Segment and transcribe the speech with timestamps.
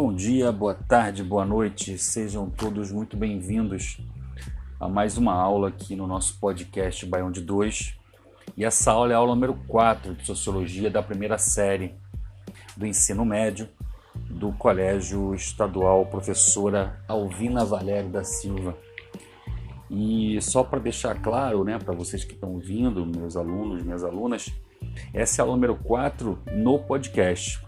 [0.00, 4.00] bom dia, boa tarde, boa noite, sejam todos muito bem-vindos
[4.78, 7.98] a mais uma aula aqui no nosso podcast Baião de 2.
[8.56, 11.96] E essa aula é a aula número 4 de Sociologia da primeira série
[12.76, 13.68] do ensino médio
[14.14, 18.78] do Colégio Estadual Professora Alvina Valério da Silva.
[19.90, 24.48] E só para deixar claro, né, para vocês que estão vindo, meus alunos, minhas alunas,
[25.12, 27.66] essa é a aula número 4 no podcast.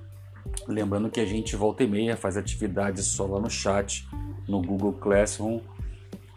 [0.67, 4.09] Lembrando que a gente volta e meia faz atividades só lá no chat,
[4.47, 5.61] no Google Classroom,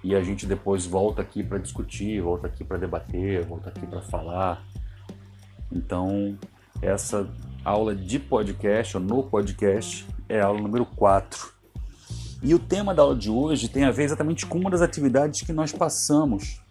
[0.03, 4.01] e a gente depois volta aqui para discutir, volta aqui para debater, volta aqui para
[4.01, 4.63] falar.
[5.71, 6.37] Então,
[6.81, 7.29] essa
[7.63, 11.53] aula de podcast, ou no podcast, é a aula número 4.
[12.41, 15.41] E o tema da aula de hoje tem a ver exatamente com uma das atividades
[15.41, 16.61] que nós passamos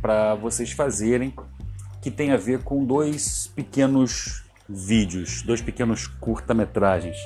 [0.00, 1.34] para vocês fazerem,
[2.00, 7.16] que tem a ver com dois pequenos vídeos, dois pequenos curta-metragens.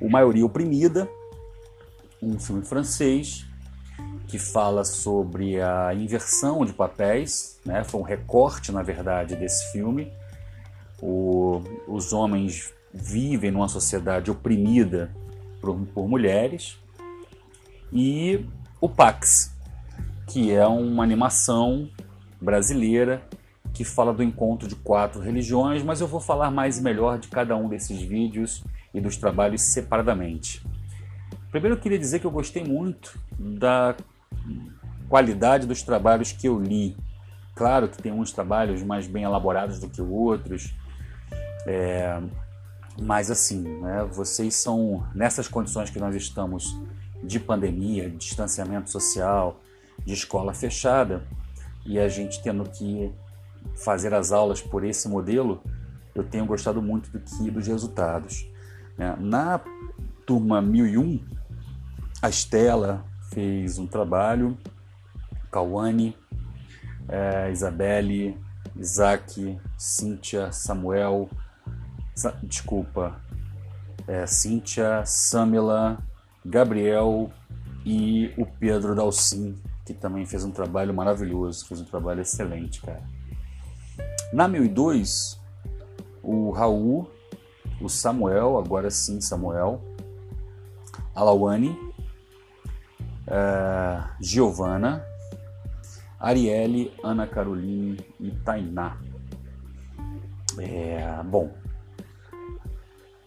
[0.00, 1.08] O Maioria Oprimida,
[2.22, 3.46] um filme francês
[4.26, 7.84] que fala sobre a inversão de papéis, né?
[7.84, 10.12] foi um recorte, na verdade, desse filme.
[11.00, 15.14] O, os homens vivem numa sociedade oprimida
[15.60, 16.78] por, por mulheres.
[17.92, 18.44] E
[18.80, 19.54] o Pax,
[20.26, 21.88] que é uma animação
[22.40, 23.22] brasileira
[23.76, 27.28] que fala do encontro de quatro religiões, mas eu vou falar mais e melhor de
[27.28, 30.66] cada um desses vídeos e dos trabalhos separadamente.
[31.50, 33.94] Primeiro eu queria dizer que eu gostei muito da
[35.10, 36.96] qualidade dos trabalhos que eu li.
[37.54, 40.74] Claro que tem uns trabalhos mais bem elaborados do que outros,
[41.66, 42.18] é,
[42.98, 46.74] mas assim, né, vocês são nessas condições que nós estamos
[47.22, 49.60] de pandemia, de distanciamento social,
[50.02, 51.26] de escola fechada,
[51.84, 53.12] e a gente tendo que
[53.74, 55.62] fazer as aulas por esse modelo,
[56.14, 58.48] eu tenho gostado muito do que dos resultados.
[58.96, 59.14] Né?
[59.18, 59.60] Na
[60.24, 61.20] turma 1001,
[62.22, 64.56] a Estela fez um trabalho,
[65.50, 66.16] Cauane,
[67.08, 68.38] é, Isabelle,
[68.76, 71.28] Isaac, Cíntia, Samuel,
[72.14, 73.20] Sa desculpa,
[74.06, 75.98] é, Cíntia, Samila,
[76.44, 77.30] Gabriel
[77.84, 83.02] e o Pedro Dalcin, que também fez um trabalho maravilhoso, fez um trabalho excelente, cara.
[84.32, 85.40] Na 1002,
[86.22, 87.08] o Raul,
[87.80, 89.80] o Samuel, agora sim Samuel,
[91.14, 91.22] a
[93.26, 95.04] uh, Giovana,
[96.18, 98.98] Arielle, Ana Caroline e Tainá.
[100.58, 101.52] É, bom,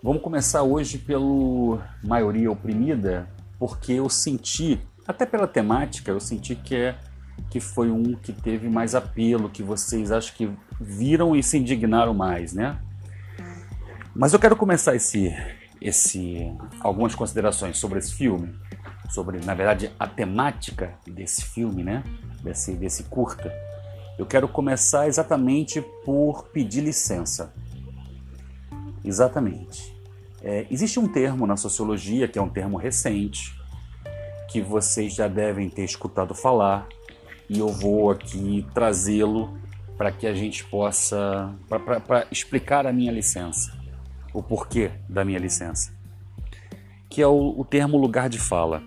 [0.04, 6.76] vamos começar hoje pelo Maioria Oprimida, porque eu senti, até pela temática, eu senti que
[6.76, 7.00] é
[7.50, 10.50] que foi um que teve mais apelo, que vocês acho que
[10.80, 12.80] viram e se indignaram mais, né?
[14.16, 15.34] Mas eu quero começar esse,
[15.82, 18.54] esse, algumas considerações sobre esse filme,
[19.10, 22.04] sobre, na verdade, a temática desse filme, né?
[22.44, 23.52] Desse, desse curta.
[24.18, 27.54] Eu quero começar exatamente por pedir licença.
[29.04, 29.98] Exatamente.
[30.42, 33.58] É, existe um termo na sociologia que é um termo recente,
[34.50, 36.88] que vocês já devem ter escutado falar,
[37.50, 39.58] e eu vou aqui trazê-lo
[39.98, 43.78] para que a gente possa para explicar a minha licença,
[44.34, 45.92] o porquê da minha licença,
[47.10, 48.84] que é o, o termo lugar de fala.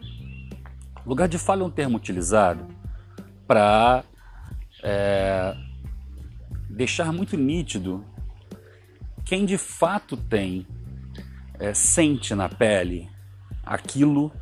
[1.05, 2.67] Lugar de fala é um termo utilizado
[3.47, 4.05] para
[4.83, 5.57] é,
[6.71, 8.05] deixar muito nítido
[9.25, 10.67] quem de fato tem,
[11.59, 13.09] é, sente na pele
[13.65, 14.33] aquilo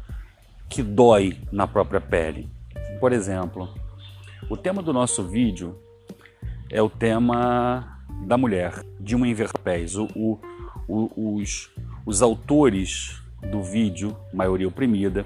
[0.68, 2.48] que dói na própria pele.
[2.98, 3.72] Por exemplo,
[4.50, 5.78] o tema do nosso vídeo
[6.68, 9.96] é o tema da mulher, de uma inverpés.
[9.96, 10.40] O, o,
[10.88, 11.70] o, os,
[12.04, 15.24] os autores do vídeo, maioria oprimida,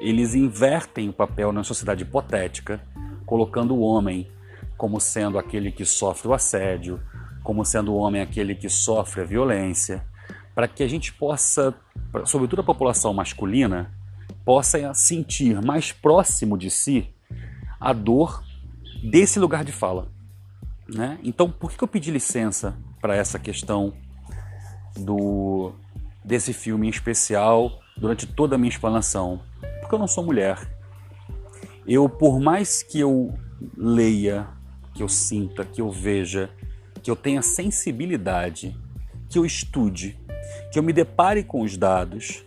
[0.00, 2.80] eles invertem o papel na sociedade hipotética,
[3.26, 4.30] colocando o homem
[4.78, 7.00] como sendo aquele que sofre o assédio,
[7.42, 10.04] como sendo o homem aquele que sofre a violência,
[10.54, 11.74] para que a gente possa,
[12.24, 13.92] sobretudo a população masculina,
[14.44, 17.12] possa sentir mais próximo de si
[17.80, 18.48] a dor
[19.02, 20.08] desse lugar de fala.
[20.88, 21.18] Né?
[21.22, 23.92] Então, por que eu pedi licença para essa questão
[24.96, 25.72] do
[26.24, 29.40] desse filme em especial durante toda a minha explanação?
[29.80, 30.58] Porque eu não sou mulher.
[31.86, 33.32] Eu, por mais que eu
[33.76, 34.48] leia,
[34.94, 36.50] que eu sinta, que eu veja,
[37.02, 38.76] que eu tenha sensibilidade,
[39.28, 40.18] que eu estude,
[40.72, 42.44] que eu me depare com os dados,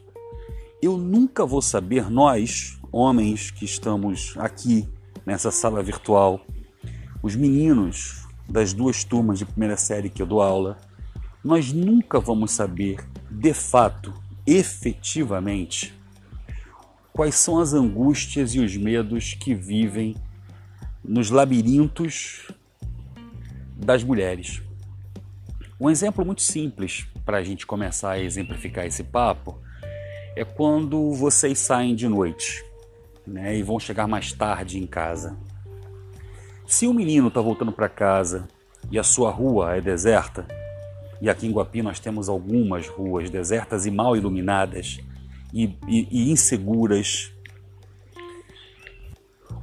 [0.82, 4.88] eu nunca vou saber, nós, homens que estamos aqui
[5.26, 6.46] nessa sala virtual,
[7.22, 10.78] os meninos das duas turmas de primeira série que eu dou aula,
[11.44, 12.98] nós nunca vamos saber
[13.30, 14.14] de fato
[14.46, 15.94] efetivamente
[17.12, 20.16] quais são as angústias e os medos que vivem
[21.04, 22.48] nos labirintos
[23.76, 24.62] das mulheres.
[25.80, 29.60] Um exemplo muito simples para a gente começar a exemplificar esse papo
[30.36, 32.64] é quando vocês saem de noite
[33.26, 35.38] né, e vão chegar mais tarde em casa.
[36.66, 38.48] Se o menino está voltando para casa
[38.92, 40.48] e a sua rua é deserta,
[41.22, 45.00] e aqui em Guapi nós temos algumas ruas desertas e mal iluminadas
[45.54, 47.32] e, e, e inseguras.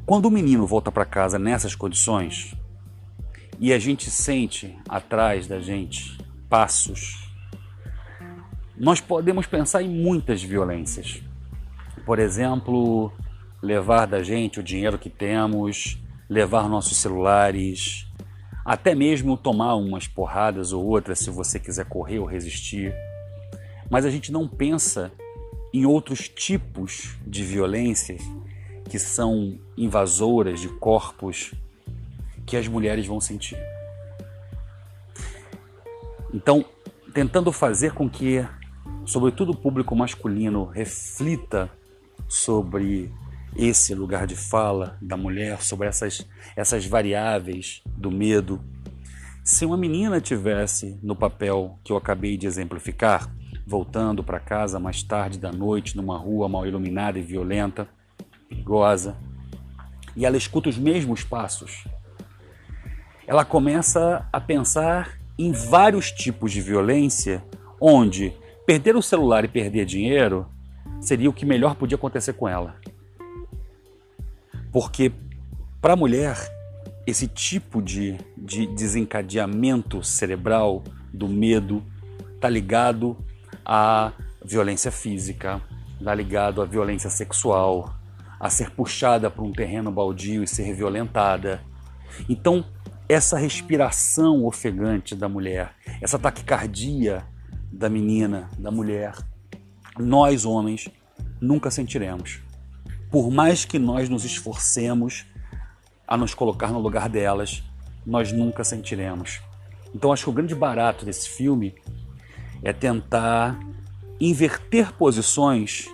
[0.06, 2.54] Quando o menino volta para casa nessas condições
[3.58, 6.18] e a gente sente atrás da gente
[6.48, 7.30] passos,
[8.76, 11.22] nós podemos pensar em muitas violências.
[12.06, 13.12] Por exemplo,
[13.62, 15.98] levar da gente o dinheiro que temos,
[16.28, 18.06] levar nossos celulares,
[18.64, 22.94] até mesmo tomar umas porradas ou outras se você quiser correr ou resistir.
[23.90, 25.10] Mas a gente não pensa
[25.72, 28.16] em outros tipos de violência
[28.88, 31.52] que são invasoras de corpos
[32.46, 33.56] que as mulheres vão sentir.
[36.32, 36.64] Então,
[37.12, 38.46] tentando fazer com que,
[39.04, 41.70] sobretudo o público masculino, reflita
[42.28, 43.12] sobre
[43.56, 46.26] esse lugar de fala da mulher, sobre essas,
[46.56, 48.60] essas variáveis do medo.
[49.42, 53.32] Se uma menina tivesse no papel que eu acabei de exemplificar,
[53.66, 57.88] voltando para casa mais tarde da noite, numa rua mal iluminada e violenta,
[58.48, 59.16] perigosa,
[60.16, 61.84] e ela escuta os mesmos passos,
[63.26, 67.44] ela começa a pensar em vários tipos de violência,
[67.80, 68.32] onde
[68.66, 70.46] perder o celular e perder dinheiro
[71.00, 72.79] seria o que melhor podia acontecer com ela.
[74.72, 75.12] Porque
[75.80, 76.36] para a mulher,
[77.06, 81.82] esse tipo de, de desencadeamento cerebral do medo
[82.34, 83.16] está ligado
[83.64, 84.12] à
[84.44, 85.60] violência física,
[85.98, 87.94] está ligado à violência sexual,
[88.38, 91.62] a ser puxada para um terreno baldio e ser violentada.
[92.28, 92.64] Então,
[93.08, 97.24] essa respiração ofegante da mulher, essa taquicardia
[97.72, 99.14] da menina, da mulher,
[99.98, 100.88] nós homens
[101.40, 102.40] nunca sentiremos
[103.10, 105.26] por mais que nós nos esforcemos
[106.06, 107.62] a nos colocar no lugar delas,
[108.06, 109.40] nós nunca sentiremos.
[109.94, 111.74] Então acho que o grande barato desse filme
[112.62, 113.58] é tentar
[114.20, 115.88] inverter posições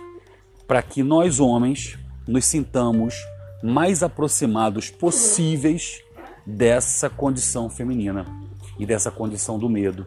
[0.67, 1.97] para que nós homens
[2.27, 3.15] nos sintamos
[3.63, 6.03] mais aproximados possíveis
[6.45, 8.25] dessa condição feminina
[8.77, 10.05] e dessa condição do medo.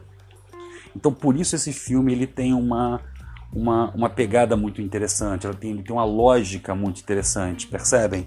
[0.95, 3.01] Então por isso esse filme ele tem uma
[3.53, 8.25] uma, uma pegada muito interessante, ela tem, tem uma lógica muito interessante, percebem?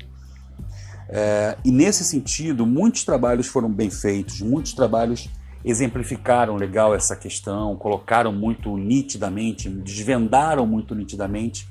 [1.09, 5.29] É, e nesse sentido, muitos trabalhos foram bem feitos, muitos trabalhos
[5.63, 11.67] exemplificaram legal essa questão, colocaram muito nitidamente, desvendaram muito nitidamente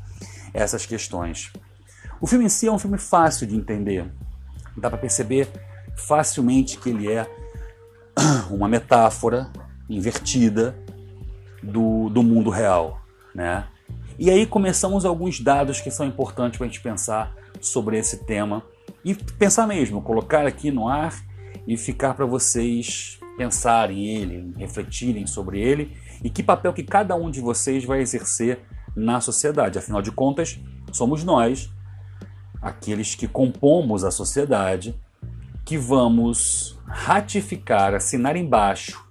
[0.54, 1.52] essas questões.
[2.20, 4.10] O filme em si é um filme fácil de entender,
[4.76, 5.48] dá para perceber
[5.94, 7.26] facilmente que ele é
[8.50, 9.50] uma metáfora
[9.90, 10.74] invertida
[11.62, 13.01] do, do mundo real
[13.34, 13.66] né?
[14.18, 18.62] E aí começamos alguns dados que são importantes para a gente pensar sobre esse tema
[19.04, 21.14] e pensar mesmo, colocar aqui no ar
[21.66, 27.30] e ficar para vocês pensarem ele, refletirem sobre ele e que papel que cada um
[27.30, 28.60] de vocês vai exercer
[28.94, 29.78] na sociedade.
[29.78, 30.60] Afinal de contas,
[30.92, 31.70] somos nós,
[32.60, 34.94] aqueles que compomos a sociedade,
[35.64, 39.04] que vamos ratificar, assinar embaixo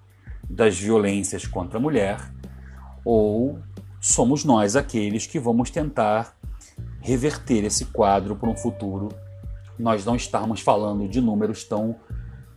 [0.49, 2.19] das violências contra a mulher
[3.03, 3.59] ou
[4.01, 6.35] somos nós aqueles que vamos tentar
[6.99, 9.09] reverter esse quadro para um futuro.
[9.77, 11.95] Nós não estamos falando de números tão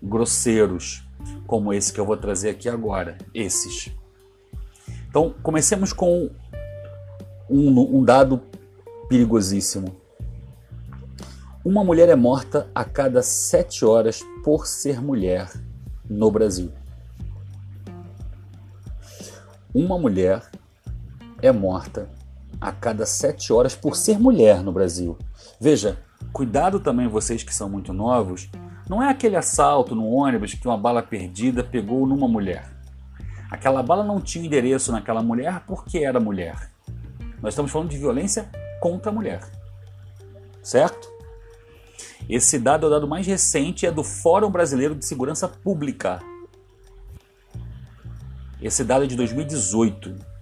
[0.02, 1.06] grosseiros
[1.46, 3.94] como esse que eu vou trazer aqui agora, esses.
[5.08, 6.30] Então, comecemos com
[7.48, 8.40] um, um dado
[9.08, 9.94] perigosíssimo.
[11.62, 15.50] Uma mulher é morta a cada sete horas por ser mulher
[16.08, 16.72] no Brasil.
[19.74, 20.42] Uma mulher
[21.46, 22.08] é morta
[22.58, 25.18] a cada sete horas por ser mulher no Brasil.
[25.60, 25.98] Veja,
[26.32, 28.48] cuidado também vocês que são muito novos,
[28.88, 32.72] não é aquele assalto no ônibus que uma bala perdida pegou numa mulher.
[33.50, 36.70] Aquela bala não tinha endereço naquela mulher porque era mulher.
[37.42, 38.48] Nós estamos falando de violência
[38.80, 39.42] contra a mulher.
[40.62, 41.12] Certo?
[42.26, 46.22] Esse dado é o dado mais recente, é do Fórum Brasileiro de Segurança Pública.
[48.62, 50.33] Esse dado é de 2018.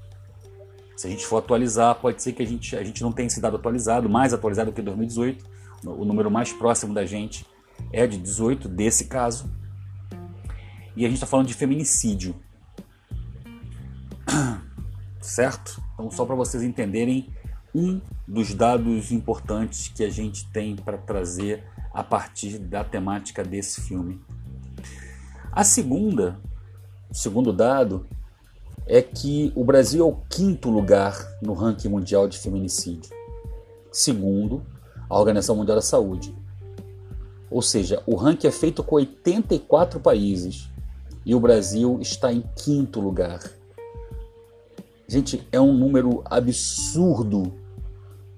[1.03, 3.41] Se a gente for atualizar, pode ser que a gente, a gente não tenha esse
[3.41, 5.45] dado atualizado, mais atualizado que 2018.
[5.85, 7.45] O número mais próximo da gente
[7.93, 9.53] é de 18, desse caso.
[10.95, 12.37] E a gente está falando de feminicídio.
[15.21, 15.83] certo?
[15.95, 17.35] Então, só para vocês entenderem
[17.75, 23.81] um dos dados importantes que a gente tem para trazer a partir da temática desse
[23.81, 24.21] filme.
[25.51, 26.41] A segunda,
[27.11, 28.07] segundo dado,
[28.87, 33.11] é que o Brasil é o quinto lugar no ranking mundial de feminicídio,
[33.91, 34.63] segundo
[35.09, 36.35] a Organização Mundial da Saúde.
[37.51, 40.71] Ou seja, o ranking é feito com 84 países
[41.25, 43.41] e o Brasil está em quinto lugar.
[45.07, 47.53] Gente, é um número absurdo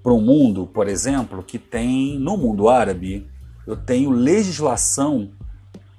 [0.03, 3.27] para um mundo, por exemplo, que tem no mundo árabe,
[3.65, 5.31] eu tenho legislação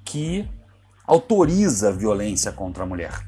[0.05, 0.47] que
[1.05, 3.27] autoriza a violência contra a mulher.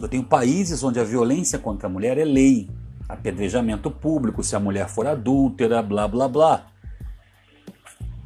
[0.00, 2.70] Eu tenho países onde a violência contra a mulher é lei,
[3.08, 6.66] apedrejamento público se a mulher for adúltera, blá blá blá.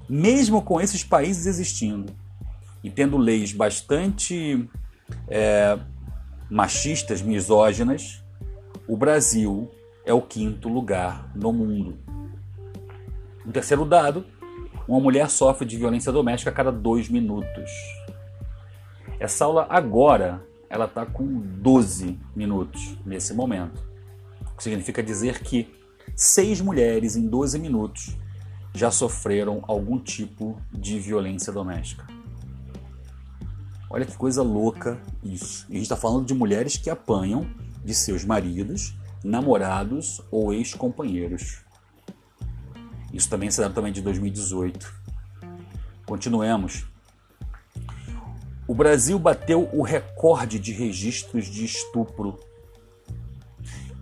[0.08, 2.12] Mesmo com esses países existindo
[2.84, 4.68] e tendo leis bastante
[5.28, 5.78] é,
[6.50, 8.22] machistas, misóginas,
[8.86, 9.70] o Brasil
[10.04, 11.96] é o quinto lugar no mundo.
[13.46, 14.26] Um terceiro dado:
[14.86, 17.70] uma mulher sofre de violência doméstica a cada dois minutos.
[19.18, 23.86] Essa aula agora ela está com 12 minutos nesse momento.
[24.40, 25.70] O que significa dizer que
[26.16, 28.16] seis mulheres em 12 minutos
[28.74, 32.06] já sofreram algum tipo de violência doméstica.
[33.90, 35.66] Olha que coisa louca isso.
[35.68, 37.46] E a gente está falando de mulheres que apanham
[37.84, 41.60] de seus maridos, namorados ou ex-companheiros.
[43.12, 44.90] Isso também será também de 2018.
[46.06, 46.90] Continuemos.
[48.72, 52.40] O Brasil bateu o recorde de registros de estupro,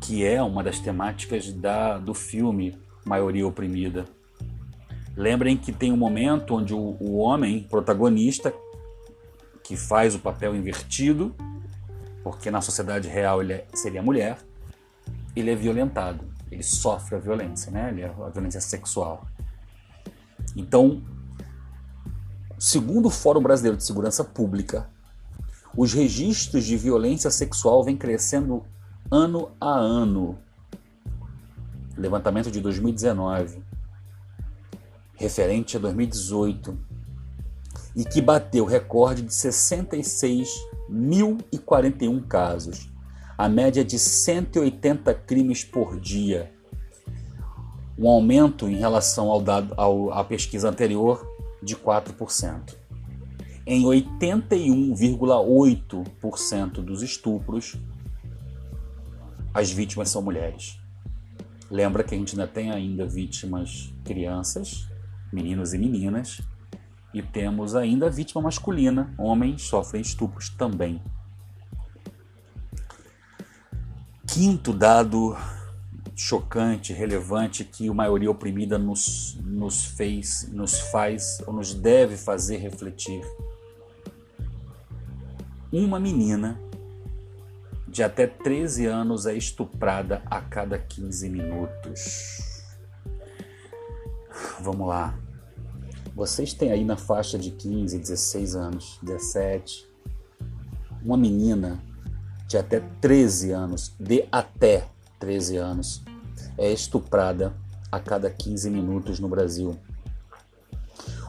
[0.01, 4.05] que é uma das temáticas da, do filme Maioria Oprimida.
[5.17, 8.55] Lembrem que tem um momento onde o, o homem protagonista,
[9.65, 11.35] que faz o papel invertido,
[12.23, 14.39] porque na sociedade real ele é, seria mulher,
[15.35, 17.89] ele é violentado, ele sofre a violência, né?
[17.91, 19.27] Ele é a violência sexual.
[20.55, 21.03] Então,
[22.63, 24.87] Segundo o Fórum Brasileiro de Segurança Pública,
[25.75, 28.67] os registros de violência sexual vêm crescendo
[29.11, 30.39] ano a ano.
[31.97, 33.63] Levantamento de 2019,
[35.15, 36.79] referente a 2018,
[37.97, 42.93] e que bateu recorde de 66.041 casos,
[43.39, 46.53] a média de 180 crimes por dia.
[47.99, 51.30] Um aumento em relação ao dado, ao, à pesquisa anterior
[51.63, 52.75] de 4%.
[53.67, 57.77] Em 81,8% dos estupros,
[59.53, 60.81] as vítimas são mulheres.
[61.71, 64.89] Lembra que a gente ainda tem ainda vítimas crianças,
[65.33, 66.41] meninos e meninas,
[67.13, 71.03] e temos ainda a vítima masculina, homens sofrem estupros também.
[74.27, 75.37] Quinto dado
[76.23, 82.59] chocante, relevante que a maioria oprimida nos, nos fez, nos faz ou nos deve fazer
[82.59, 83.23] refletir.
[85.73, 86.61] Uma menina
[87.89, 92.67] de até 13 anos é estuprada a cada 15 minutos.
[94.61, 95.19] Vamos lá.
[96.15, 99.89] Vocês têm aí na faixa de 15, 16 anos, 17,
[101.03, 101.83] uma menina
[102.47, 104.87] de até 13 anos, de até
[105.19, 106.03] 13 anos,
[106.61, 107.55] é estuprada
[107.91, 109.75] a cada 15 minutos no Brasil.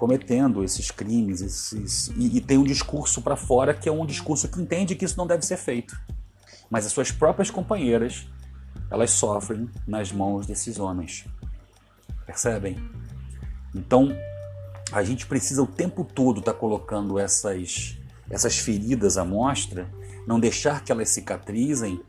[0.00, 4.48] cometendo esses crimes, esses e, e tem um discurso para fora que é um discurso
[4.48, 5.94] que entende que isso não deve ser feito.
[6.70, 8.26] Mas as suas próprias companheiras,
[8.90, 11.26] elas sofrem nas mãos desses homens.
[12.24, 12.78] Percebem?
[13.74, 14.08] Então,
[14.90, 17.98] a gente precisa o tempo todo estar tá colocando essas,
[18.30, 19.86] essas feridas à mostra,
[20.26, 22.00] não deixar que elas cicatrizem,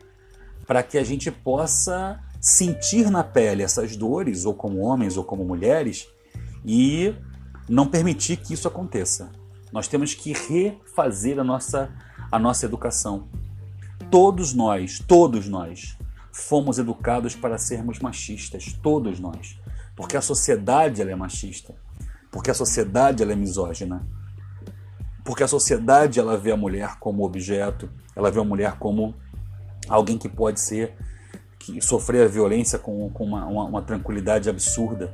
[0.66, 5.44] para que a gente possa sentir na pele essas dores, ou como homens ou como
[5.44, 6.08] mulheres,
[6.66, 7.14] e
[7.68, 9.32] não permitir que isso aconteça.
[9.72, 11.90] Nós temos que refazer a nossa,
[12.32, 13.28] a nossa educação.
[14.10, 15.98] Todos nós, todos nós,
[16.32, 19.60] fomos educados para sermos machistas, todos nós.
[19.96, 21.76] Porque a sociedade ela é machista.
[22.30, 24.06] Porque a sociedade ela é misógina.
[25.24, 29.14] Porque a sociedade ela vê a mulher como objeto, ela vê a mulher como
[29.88, 30.96] alguém que pode ser
[31.60, 35.14] que sofrer a violência com, com uma, uma, uma tranquilidade absurda.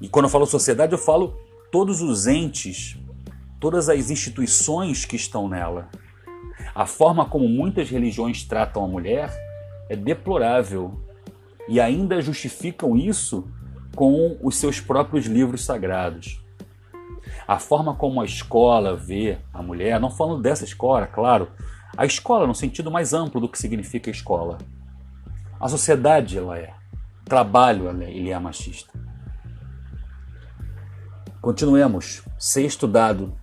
[0.00, 1.38] E quando eu falo sociedade, eu falo
[1.74, 2.96] todos os entes,
[3.58, 5.88] todas as instituições que estão nela.
[6.72, 9.28] A forma como muitas religiões tratam a mulher
[9.90, 11.02] é deplorável
[11.68, 13.48] e ainda justificam isso
[13.96, 16.40] com os seus próprios livros sagrados.
[17.44, 21.48] A forma como a escola vê a mulher, não falando dessa escola, claro,
[21.96, 24.58] a escola no sentido mais amplo do que significa escola.
[25.58, 26.72] A sociedade ela é,
[27.24, 28.92] trabalho ela é, ele é machista.
[31.44, 32.22] Continuemos.
[32.38, 33.34] Sexto dado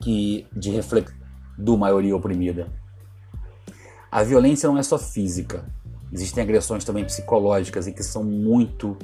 [0.00, 1.18] que de reflexão
[1.58, 2.68] do maioria oprimida.
[4.08, 5.64] A violência não é só física.
[6.12, 8.96] Existem agressões também psicológicas e que são muito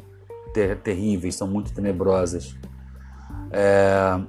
[0.52, 2.54] ter terríveis, são muito tenebrosas.
[3.50, 4.20] É,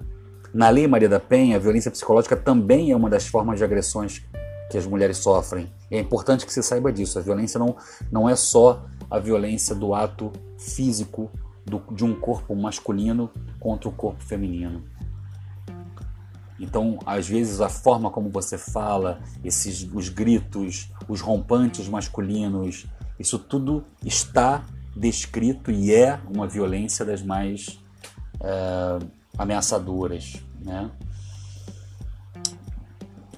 [0.52, 4.26] na Lei Maria da Penha, a violência psicológica também é uma das formas de agressões
[4.72, 5.72] que as mulheres sofrem.
[5.92, 7.20] É importante que você saiba disso.
[7.20, 7.76] A violência não,
[8.12, 11.30] não é só a violência do ato físico
[11.66, 14.84] do, de um corpo masculino contra o corpo feminino.
[16.60, 22.86] Então, às vezes, a forma como você fala, esses, os gritos, os rompantes masculinos,
[23.20, 24.64] isso tudo está
[24.96, 27.78] descrito e é uma violência das mais
[28.42, 29.00] é,
[29.38, 30.42] ameaçadoras.
[30.62, 30.90] Né?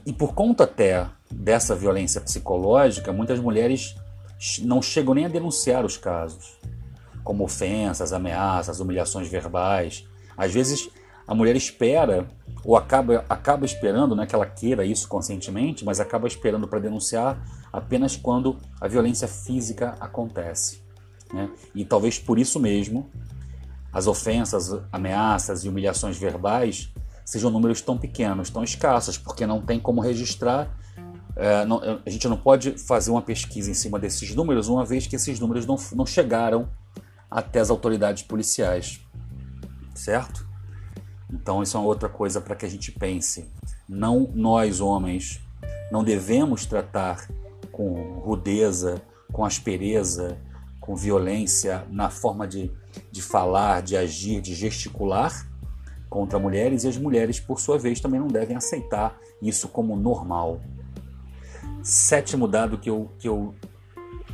[0.06, 3.96] E por conta até dessa violência psicológica, muitas mulheres
[4.62, 6.58] não chegam nem a denunciar os casos,
[7.28, 10.08] como ofensas, ameaças, humilhações verbais.
[10.38, 10.90] Às vezes
[11.28, 12.26] a mulher espera
[12.64, 16.80] ou acaba, acaba esperando, não é que ela queira isso conscientemente, mas acaba esperando para
[16.80, 17.38] denunciar
[17.72, 20.82] apenas quando a violência física acontece.
[21.34, 21.50] Né?
[21.76, 23.12] E talvez por isso mesmo
[23.92, 26.94] as ofensas, ameaças e humilhações verbais
[27.26, 30.74] sejam números tão pequenos, tão escassos, porque não tem como registrar.
[31.36, 35.06] É, não, a gente não pode fazer uma pesquisa em cima desses números, uma vez
[35.08, 36.70] que esses números não, não chegaram
[37.30, 39.02] até as autoridades policiais.
[39.94, 40.48] Certo?
[41.32, 43.52] Então, isso é outra coisa para que a gente pense.
[43.88, 45.42] Não nós, homens,
[45.92, 47.28] não devemos tratar
[47.72, 50.38] com rudeza, com aspereza,
[50.80, 52.72] com violência na forma de,
[53.12, 55.46] de falar, de agir, de gesticular
[56.10, 60.62] contra mulheres, e as mulheres, por sua vez, também não devem aceitar isso como normal.
[61.84, 63.54] Sétimo dado que eu, que eu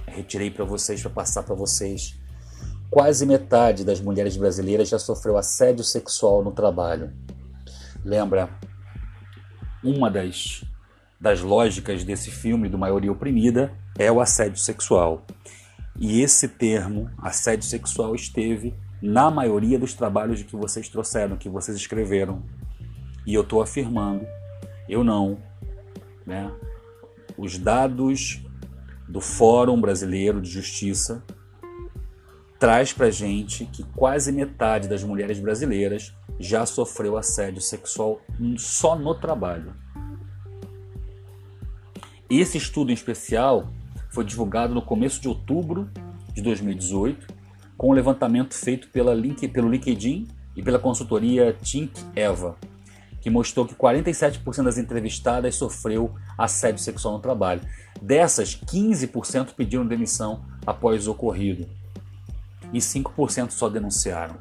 [0.06, 2.19] retirei para vocês, para passar para vocês.
[2.93, 7.12] Quase metade das mulheres brasileiras já sofreu assédio sexual no trabalho.
[8.06, 8.51] Lembra,
[9.84, 10.63] uma das,
[11.19, 15.25] das lógicas desse filme do Maioria Oprimida é o assédio sexual.
[15.99, 21.75] E esse termo, assédio sexual, esteve na maioria dos trabalhos que vocês trouxeram, que vocês
[21.75, 22.43] escreveram.
[23.25, 24.23] E eu estou afirmando,
[24.88, 25.39] eu não.
[26.27, 26.51] Né?
[27.36, 28.39] Os dados
[29.10, 31.23] do Fórum Brasileiro de Justiça
[32.63, 38.21] traz para gente que quase metade das mulheres brasileiras já sofreu assédio sexual
[38.58, 39.73] só no trabalho.
[42.30, 43.67] Esse estudo em especial
[44.13, 45.89] foi divulgado no começo de outubro
[46.34, 47.28] de 2018,
[47.78, 52.56] com um levantamento feito pela link, pelo LinkedIn e pela consultoria Think Eva.
[53.19, 57.62] que mostrou que 47% das entrevistadas sofreu assédio sexual no trabalho.
[58.02, 61.67] Dessas, 15% pediram demissão após o ocorrido
[62.73, 64.36] e 5% só denunciaram.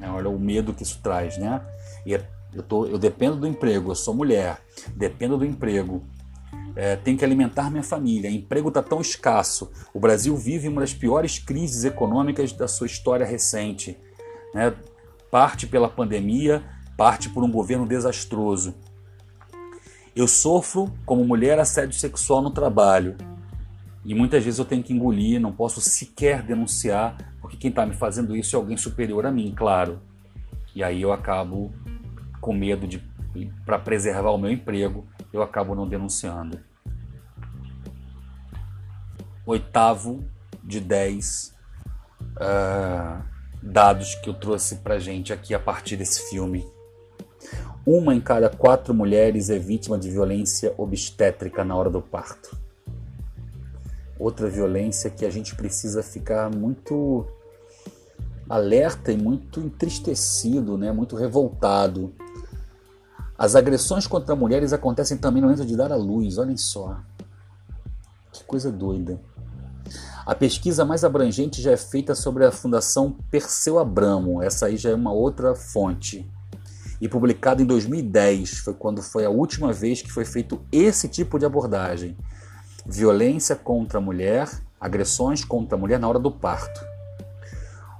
[0.00, 1.62] É, olha o medo que isso traz, né?
[2.06, 2.20] É,
[2.52, 4.60] eu, tô, eu dependo do emprego, eu sou mulher,
[4.96, 6.02] dependo do emprego,
[6.74, 9.70] é, tenho que alimentar minha família, emprego está tão escasso.
[9.92, 13.98] O Brasil vive uma das piores crises econômicas da sua história recente.
[14.54, 14.74] Né?
[15.30, 16.62] Parte pela pandemia,
[16.96, 18.74] parte por um governo desastroso.
[20.14, 23.16] Eu sofro, como mulher, assédio sexual no trabalho.
[24.04, 27.94] E muitas vezes eu tenho que engolir, não posso sequer denunciar, porque quem está me
[27.94, 30.00] fazendo isso é alguém superior a mim, claro.
[30.74, 31.72] E aí eu acabo
[32.40, 33.02] com medo de,
[33.66, 36.58] para preservar o meu emprego, eu acabo não denunciando.
[39.44, 40.24] Oitavo
[40.62, 41.54] de dez
[42.36, 43.22] uh,
[43.62, 46.66] dados que eu trouxe para gente aqui a partir desse filme.
[47.84, 52.69] Uma em cada quatro mulheres é vítima de violência obstétrica na hora do parto
[54.20, 57.26] outra violência que a gente precisa ficar muito
[58.48, 60.92] alerta e muito entristecido, né?
[60.92, 62.12] muito revoltado.
[63.38, 67.00] As agressões contra mulheres acontecem também no momento de dar à luz, olhem só.
[68.30, 69.18] Que coisa doida.
[70.26, 74.90] A pesquisa mais abrangente já é feita sobre a Fundação Perseu Abramo, essa aí já
[74.90, 76.30] é uma outra fonte.
[77.00, 81.38] E publicada em 2010, foi quando foi a última vez que foi feito esse tipo
[81.38, 82.14] de abordagem
[82.86, 84.48] violência contra a mulher,
[84.80, 86.84] agressões contra a mulher na hora do parto.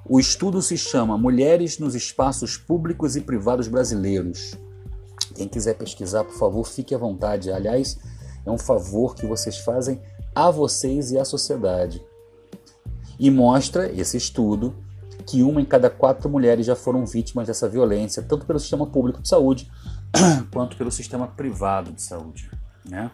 [0.08, 4.54] O estudo se chama Mulheres nos Espaços Públicos e Privados Brasileiros.
[5.36, 7.52] Quem quiser pesquisar, por favor, fique à vontade.
[7.52, 7.98] Aliás,
[8.44, 10.00] é um favor que vocês fazem
[10.34, 12.04] a vocês e à sociedade.
[13.18, 14.74] E mostra esse estudo
[15.26, 19.22] que uma em cada quatro mulheres já foram vítimas dessa violência, tanto pelo sistema público
[19.22, 19.70] de saúde
[20.52, 22.50] quanto pelo sistema privado de saúde.
[22.84, 23.10] Né?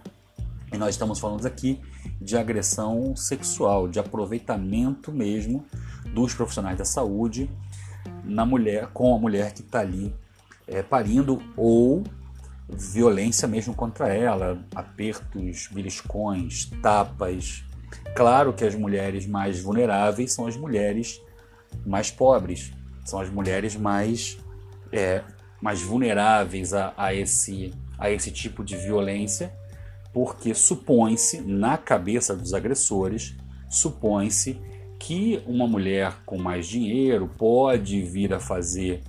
[0.76, 1.80] E nós estamos falando aqui
[2.20, 5.64] de agressão sexual, de aproveitamento mesmo
[6.12, 7.50] dos profissionais da saúde
[8.22, 10.14] na mulher, com a mulher que está ali
[10.66, 12.04] é, parindo ou
[12.68, 17.64] violência mesmo contra ela, apertos, beliscões, tapas.
[18.14, 21.22] Claro que as mulheres mais vulneráveis são as mulheres
[21.86, 22.70] mais pobres,
[23.02, 24.36] são as mulheres mais,
[24.92, 25.24] é,
[25.58, 29.50] mais vulneráveis a, a, esse, a esse tipo de violência
[30.16, 33.36] porque supõe-se, na cabeça dos agressores,
[33.68, 34.58] supõe-se
[34.98, 39.02] que uma mulher com mais dinheiro pode vir a fazer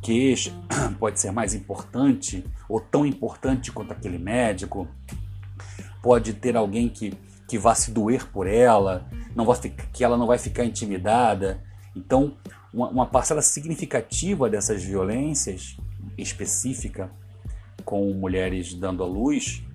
[0.00, 0.50] queixa,
[0.98, 4.88] pode ser mais importante ou tão importante quanto aquele médico,
[6.02, 7.12] pode ter alguém que,
[7.46, 9.58] que vá se doer por ela, não vai
[9.92, 11.62] que ela não vai ficar intimidada.
[11.94, 12.34] Então,
[12.72, 15.76] uma, uma parcela significativa dessas violências
[16.16, 17.10] específica
[17.84, 19.65] com mulheres dando à luz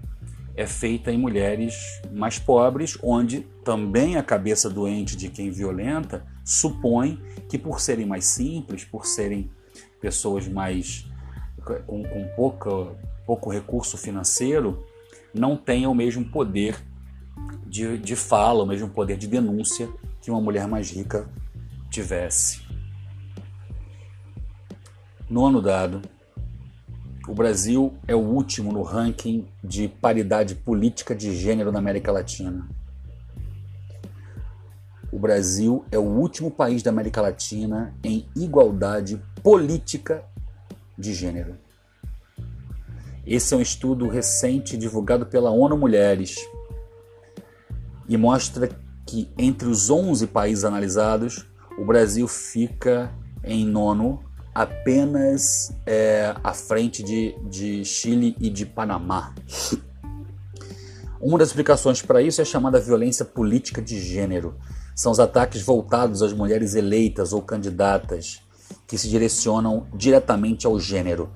[0.55, 7.21] é feita em mulheres mais pobres, onde também a cabeça doente de quem violenta supõe
[7.49, 9.49] que, por serem mais simples, por serem
[9.99, 11.05] pessoas mais
[11.85, 12.69] com, com pouca,
[13.25, 14.85] pouco recurso financeiro,
[15.33, 16.81] não tenham o mesmo poder
[17.65, 19.89] de, de fala, o mesmo poder de denúncia
[20.21, 21.29] que uma mulher mais rica
[21.89, 22.61] tivesse.
[25.29, 26.01] Nono dado.
[27.27, 32.67] O Brasil é o último no ranking de paridade política de gênero na América Latina.
[35.11, 40.23] O Brasil é o último país da América Latina em igualdade política
[40.97, 41.55] de gênero.
[43.25, 46.37] Esse é um estudo recente divulgado pela ONU Mulheres
[48.09, 48.67] e mostra
[49.05, 51.45] que entre os 11 países analisados,
[51.77, 59.33] o Brasil fica em nono apenas é, à frente de, de Chile e de Panamá.
[61.21, 64.55] Uma das explicações para isso é a chamada violência política de gênero.
[64.95, 68.41] São os ataques voltados às mulheres eleitas ou candidatas
[68.87, 71.31] que se direcionam diretamente ao gênero.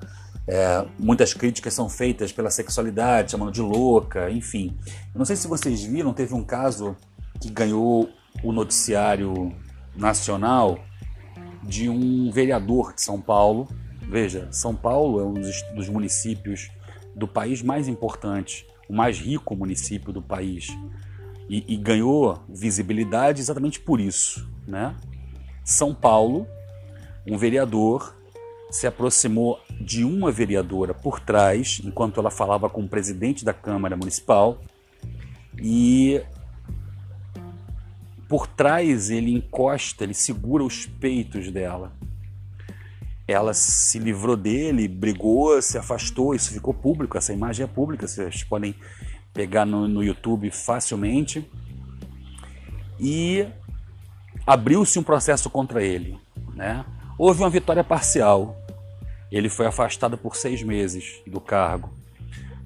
[0.48, 4.76] É, muitas críticas são feitas pela sexualidade, chamando de louca, enfim.
[5.14, 6.96] Eu não sei se vocês viram, teve um caso
[7.40, 8.08] que ganhou
[8.42, 9.54] o noticiário
[9.94, 10.78] nacional
[11.66, 13.68] de um vereador de São Paulo.
[14.02, 15.34] Veja, São Paulo é um
[15.74, 16.70] dos municípios
[17.14, 20.68] do país mais importante, o mais rico município do país.
[21.48, 24.48] E, e ganhou visibilidade exatamente por isso.
[24.66, 24.94] Né?
[25.64, 26.46] São Paulo,
[27.26, 28.14] um vereador
[28.70, 33.96] se aproximou de uma vereadora por trás, enquanto ela falava com o presidente da Câmara
[33.96, 34.60] Municipal,
[35.58, 36.20] e
[38.28, 41.92] por trás ele encosta, ele segura os peitos dela.
[43.28, 48.44] ela se livrou dele, brigou, se afastou, isso ficou público, essa imagem é pública, vocês
[48.44, 48.74] podem
[49.34, 51.44] pegar no, no YouTube facilmente.
[52.98, 53.46] E
[54.46, 56.18] abriu-se um processo contra ele.
[56.54, 56.84] Né?
[57.18, 58.56] Houve uma vitória parcial.
[59.30, 61.90] Ele foi afastado por seis meses do cargo.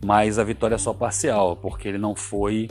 [0.04, 2.68] Mas a vitória é só parcial, porque ele não foi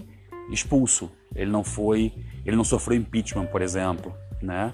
[0.49, 1.11] expulso.
[1.35, 2.13] Ele não foi.
[2.49, 4.11] Ele não sofreu impeachment, por exemplo.
[4.41, 4.73] Né?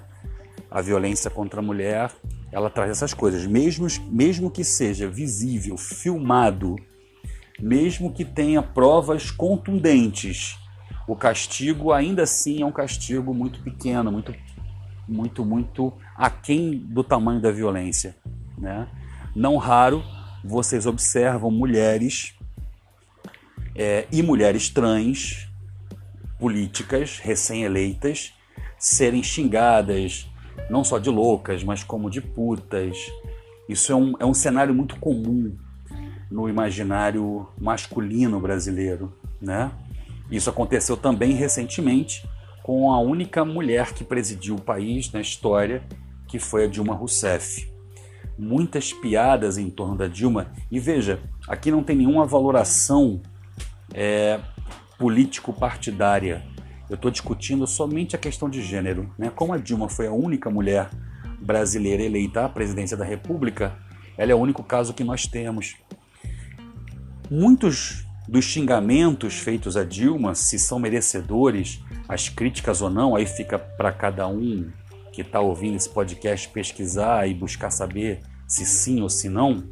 [0.71, 2.09] A violência contra a mulher
[2.49, 3.45] ela traz essas coisas.
[3.45, 6.77] Mesmo, mesmo que seja visível, filmado,
[7.59, 10.57] mesmo que tenha provas contundentes,
[11.05, 14.33] o castigo ainda assim é um castigo muito pequeno, muito,
[15.05, 18.15] muito, muito aquém do tamanho da violência.
[18.57, 18.87] Né?
[19.35, 20.01] Não raro
[20.41, 22.35] vocês observam mulheres
[23.75, 25.49] é, e mulheres trans
[26.45, 28.31] políticas recém-eleitas
[28.77, 30.29] serem xingadas,
[30.69, 32.95] não só de loucas, mas como de putas.
[33.67, 35.57] Isso é um, é um cenário muito comum
[36.29, 39.71] no imaginário masculino brasileiro, né?
[40.29, 42.23] Isso aconteceu também recentemente
[42.61, 45.81] com a única mulher que presidiu o país na história,
[46.27, 47.67] que foi a Dilma Rousseff.
[48.37, 53.19] Muitas piadas em torno da Dilma, e veja, aqui não tem nenhuma valoração
[53.91, 54.39] é,
[54.97, 56.43] político-partidária
[56.89, 59.11] eu estou discutindo somente a questão de gênero.
[59.17, 59.31] Né?
[59.35, 60.89] Como a Dilma foi a única mulher
[61.41, 63.75] brasileira eleita à presidência da República,
[64.17, 65.75] ela é o único caso que nós temos.
[67.29, 73.57] Muitos dos xingamentos feitos a Dilma, se são merecedores, as críticas ou não, aí fica
[73.57, 74.69] para cada um
[75.11, 79.63] que está ouvindo esse podcast pesquisar e buscar saber se sim ou se não.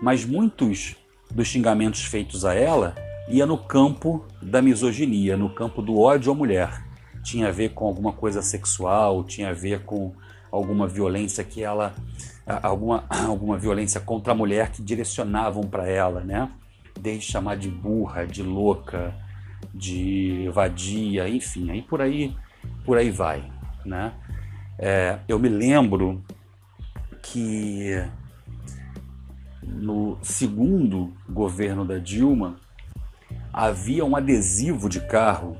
[0.00, 0.94] Mas muitos
[1.30, 2.94] dos xingamentos feitos a ela
[3.30, 6.84] ia no campo da misoginia, no campo do ódio à mulher.
[7.22, 10.12] Tinha a ver com alguma coisa sexual, tinha a ver com
[10.50, 11.94] alguma violência que ela
[12.46, 16.50] alguma, alguma violência contra a mulher que direcionavam para ela, né?
[16.98, 19.14] Desde chamar de burra, de louca,
[19.72, 22.36] de vadia, enfim, aí por aí
[22.84, 23.42] por aí vai,
[23.84, 24.12] né?
[24.78, 26.22] É, eu me lembro
[27.22, 28.02] que
[29.62, 32.56] no segundo governo da Dilma
[33.52, 35.56] havia um adesivo de carro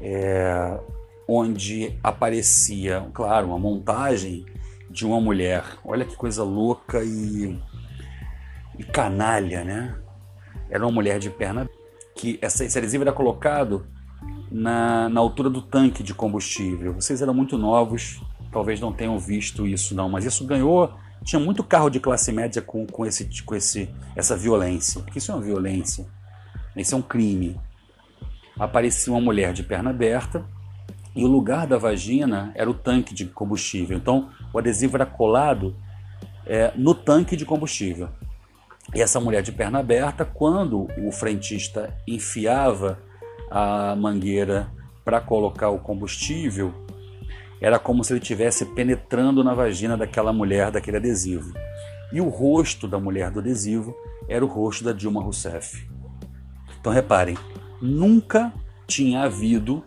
[0.00, 0.78] é,
[1.28, 4.44] onde aparecia, claro, uma montagem
[4.90, 5.64] de uma mulher.
[5.84, 7.58] Olha que coisa louca e,
[8.78, 9.96] e canalha, né?
[10.70, 11.68] Era uma mulher de perna
[12.14, 13.86] que essa, esse adesivo era colocado
[14.50, 16.94] na, na altura do tanque de combustível.
[16.94, 20.92] Vocês eram muito novos, talvez não tenham visto isso não, mas isso ganhou.
[21.24, 25.32] Tinha muito carro de classe média com, com, esse, com esse, essa violência, porque isso
[25.32, 26.06] é uma violência.
[26.76, 27.58] Isso é um crime.
[28.58, 30.44] Aparecia uma mulher de perna aberta
[31.14, 33.96] e o lugar da vagina era o tanque de combustível.
[33.96, 35.74] Então o adesivo era colado
[36.46, 38.08] é, no tanque de combustível.
[38.94, 42.98] E essa mulher de perna aberta, quando o frentista enfiava
[43.50, 44.70] a mangueira
[45.04, 46.72] para colocar o combustível,
[47.60, 51.52] era como se ele estivesse penetrando na vagina daquela mulher daquele adesivo.
[52.12, 53.94] E o rosto da mulher do adesivo
[54.28, 55.95] era o rosto da Dilma Rousseff.
[56.86, 57.36] Então reparem,
[57.82, 58.52] nunca
[58.86, 59.82] tinha havido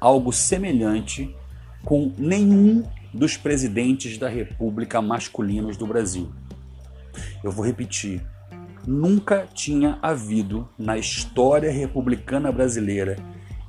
[0.00, 1.36] algo semelhante
[1.84, 2.82] com nenhum
[3.12, 6.32] dos presidentes da República masculinos do Brasil.
[7.44, 8.22] Eu vou repetir.
[8.86, 13.18] Nunca tinha havido na história republicana brasileira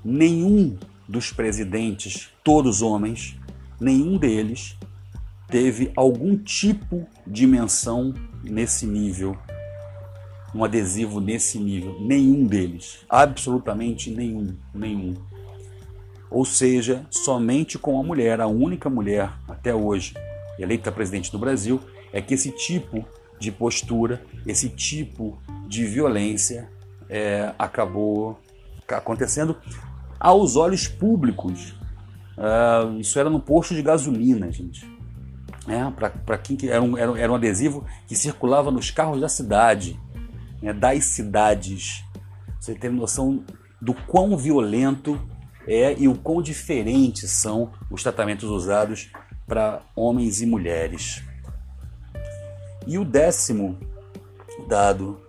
[0.02, 3.38] nenhum dos presidentes, todos homens,
[3.78, 4.78] nenhum deles
[5.50, 9.38] teve algum tipo de menção nesse nível
[10.54, 11.98] um adesivo nesse nível.
[12.00, 13.00] Nenhum deles.
[13.08, 14.56] Absolutamente nenhum.
[14.74, 15.16] Nenhum.
[16.30, 20.14] Ou seja, somente com a mulher, a única mulher até hoje
[20.60, 21.80] eleita presidente do Brasil,
[22.12, 23.06] é que esse tipo
[23.40, 26.70] de postura, esse tipo de violência
[27.10, 28.38] é, acabou
[28.88, 29.56] acontecendo
[30.20, 31.76] aos olhos públicos.
[32.38, 34.86] Uh, isso era no posto de gasolina, gente.
[35.68, 35.90] É,
[36.26, 40.00] Para quem era um, era um adesivo que circulava nos carros da cidade
[40.62, 42.04] né, das cidades.
[42.60, 43.44] Você tem noção
[43.82, 45.20] do quão violento
[45.68, 49.12] é e o quão diferentes são os tratamentos usados
[49.48, 51.24] para homens e mulheres.
[52.88, 53.78] E o décimo
[54.68, 55.20] dado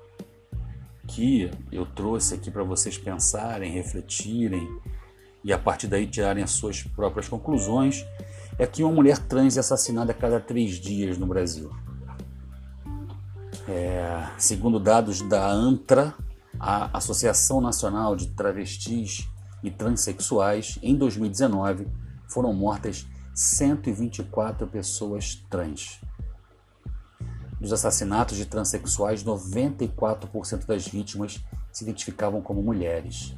[1.06, 4.66] que eu trouxe aqui para vocês pensarem, refletirem
[5.42, 8.04] e a partir daí tirarem as suas próprias conclusões
[8.58, 11.70] é que uma mulher trans é assassinada a cada três dias no Brasil.
[13.72, 16.12] É, segundo dados da ANTRA,
[16.58, 19.28] a Associação Nacional de Travestis
[19.62, 21.86] e Transsexuais, em 2019
[22.28, 26.00] foram mortas 124 pessoas trans.
[27.60, 33.36] Dos assassinatos de transexuais, 94% das vítimas se identificavam como mulheres.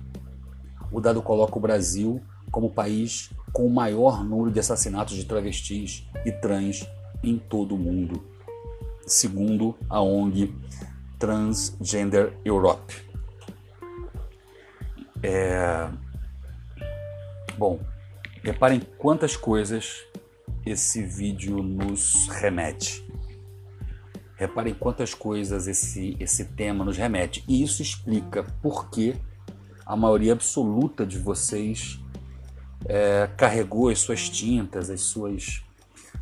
[0.91, 5.27] O dado coloca o Brasil como o país com o maior número de assassinatos de
[5.27, 6.89] travestis e trans
[7.23, 8.32] em todo o mundo,
[9.07, 10.55] segundo a ONG
[11.19, 12.95] Transgender Europe.
[15.23, 15.89] É...
[17.57, 17.81] Bom,
[18.43, 20.05] reparem quantas coisas
[20.67, 23.07] esse vídeo nos remete.
[24.37, 27.45] Reparem quantas coisas esse, esse tema nos remete.
[27.47, 29.15] E isso explica por que
[29.87, 32.01] a maioria absoluta de vocês
[32.87, 35.63] é, carregou as suas tintas, as suas,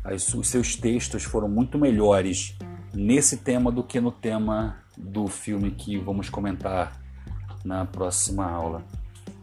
[0.03, 2.55] as, os seus textos foram muito melhores
[2.93, 6.99] nesse tema do que no tema do filme que vamos comentar
[7.63, 8.83] na próxima aula.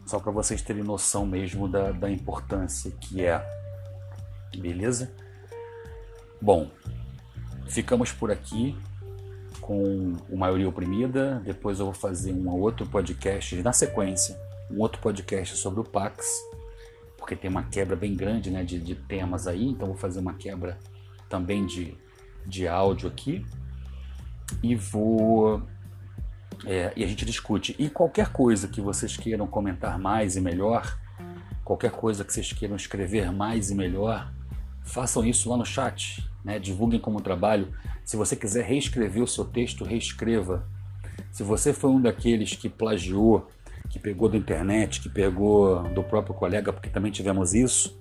[0.05, 3.43] Só para vocês terem noção mesmo da, da importância que é.
[4.57, 5.11] Beleza?
[6.41, 6.69] Bom,
[7.67, 8.75] ficamos por aqui
[9.61, 11.41] com o Maioria Oprimida.
[11.45, 14.39] Depois eu vou fazer um outro podcast na sequência,
[14.71, 16.49] um outro podcast sobre o Pax
[17.29, 20.33] porque tem uma quebra bem grande né, de, de temas aí, então vou fazer uma
[20.33, 20.79] quebra
[21.29, 21.95] também de,
[22.49, 23.45] de áudio aqui
[24.63, 25.61] e vou
[26.65, 27.75] é, e a gente discute.
[27.79, 30.99] E qualquer coisa que vocês queiram comentar mais e melhor,
[31.63, 34.33] qualquer coisa que vocês queiram escrever mais e melhor,
[34.83, 36.59] façam isso lá no chat, né?
[36.59, 37.71] divulguem como trabalho.
[38.03, 40.67] Se você quiser reescrever o seu texto, reescreva.
[41.31, 43.47] Se você foi um daqueles que plagiou
[43.89, 47.99] que pegou da internet, que pegou do próprio colega, porque também tivemos isso.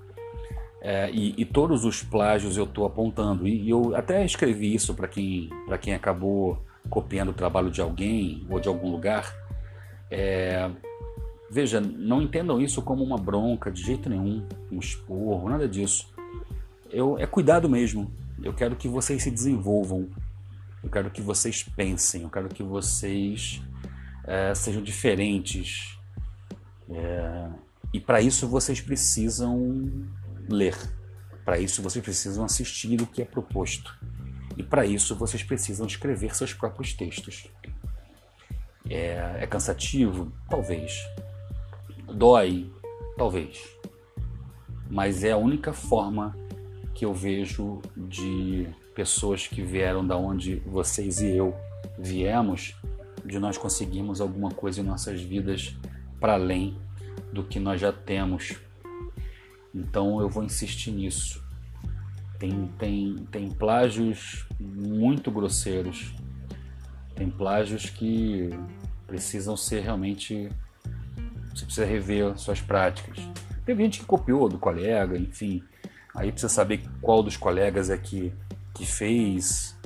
[0.80, 3.48] É, e, e, todos os plágios eu estou apontando.
[3.48, 8.46] E, e, eu até escrevi isso para quem, quem acabou copiando o trabalho de alguém
[8.48, 9.34] ou de algum lugar.
[10.10, 10.70] É,
[11.50, 16.12] veja, não entendam isso como uma bronca de jeito nenhum, um esporro, nada disso.
[16.90, 18.10] Eu, é cuidado mesmo.
[18.42, 20.08] Eu quero que vocês se desenvolvam.
[20.82, 22.22] Eu quero que vocês pensem.
[22.22, 23.60] Eu quero que vocês
[24.24, 25.98] é, sejam diferentes.
[26.88, 27.48] É,
[27.92, 30.06] e para isso vocês precisam
[30.48, 30.76] ler.
[31.44, 33.96] Para isso vocês precisam assistir o que é proposto.
[34.56, 37.48] E para isso vocês precisam escrever seus próprios textos.
[38.88, 40.32] É, é cansativo?
[40.48, 41.06] Talvez.
[42.12, 42.72] Dói?
[43.16, 43.62] Talvez.
[44.90, 46.36] Mas é a única forma
[46.94, 51.54] que eu vejo de pessoas que vieram da onde vocês e eu
[51.98, 52.74] viemos
[53.24, 55.76] de nós conseguirmos alguma coisa em nossas vidas
[56.18, 56.76] para além
[57.32, 58.56] do que nós já temos.
[59.74, 61.42] Então eu vou insistir nisso.
[62.38, 66.14] Tem, tem, tem plágios muito grosseiros,
[67.14, 68.50] tem plágios que
[69.06, 70.48] precisam ser realmente.
[71.54, 73.18] Você precisa rever suas práticas.
[73.66, 75.62] Teve gente que copiou do colega, enfim.
[76.14, 78.32] Aí precisa saber qual dos colegas é que,
[78.74, 79.76] que fez,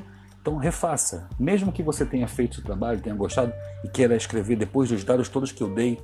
[0.42, 1.29] então refaça.
[1.38, 3.53] Mesmo que você tenha feito o trabalho, tenha gostado
[3.85, 5.97] e queira escrever depois dos dados todos que eu dei,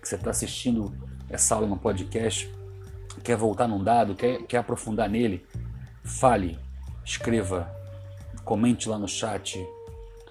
[0.00, 0.94] que você está assistindo
[1.30, 2.52] essa aula no podcast,
[3.22, 5.46] quer voltar num dado, quer, quer aprofundar nele,
[6.02, 6.58] fale,
[7.04, 7.70] escreva,
[8.44, 9.64] comente lá no chat,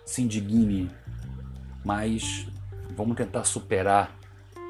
[0.05, 0.89] se indigne,
[1.83, 2.47] mas
[2.95, 4.15] vamos tentar superar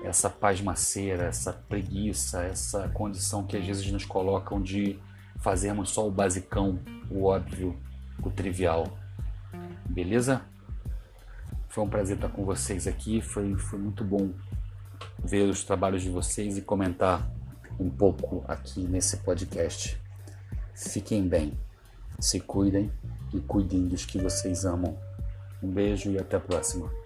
[0.04, 4.99] essa pasmaceira, essa preguiça, essa condição que às vezes nos colocam de
[5.39, 7.78] fazermos só o basicão, o óbvio,
[8.21, 8.97] o trivial.
[9.86, 10.41] Beleza?
[11.69, 13.21] Foi um prazer estar com vocês aqui.
[13.21, 14.32] Foi, foi muito bom
[15.23, 17.30] ver os trabalhos de vocês e comentar
[17.80, 19.98] um pouco aqui nesse podcast.
[20.76, 21.58] Fiquem bem,
[22.20, 22.92] se cuidem
[23.34, 24.98] e cuidem dos que vocês amam.
[25.62, 27.03] Um beijo e até a próxima.